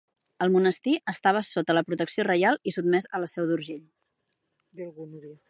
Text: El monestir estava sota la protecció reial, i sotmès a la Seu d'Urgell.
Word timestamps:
El 0.45 0.51
monestir 0.53 0.93
estava 1.13 1.43
sota 1.49 1.75
la 1.79 1.83
protecció 1.91 2.25
reial, 2.29 2.59
i 2.71 2.75
sotmès 2.77 3.09
a 3.19 3.23
la 3.25 3.31
Seu 3.35 3.49
d'Urgell. 3.53 3.87